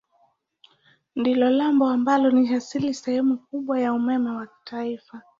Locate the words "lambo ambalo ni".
1.49-2.53